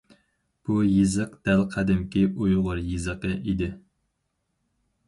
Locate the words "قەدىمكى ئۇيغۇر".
1.75-2.83